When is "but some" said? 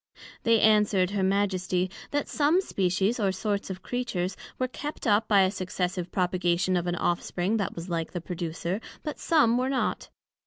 9.03-9.59